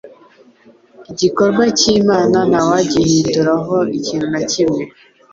Igikorwa 1.11 1.63
cy'Imana 1.79 2.37
ntawagihindura 2.49 3.53
ho 3.65 3.77
ikintu 3.97 4.27
na 4.33 4.41
kimwe 4.51 4.83